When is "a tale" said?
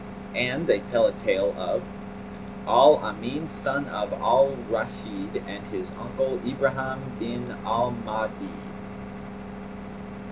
1.05-1.53